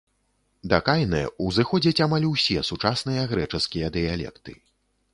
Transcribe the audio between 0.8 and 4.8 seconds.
кайнэ ўзыходзяць амаль усе сучасныя грэчаскія дыялекты.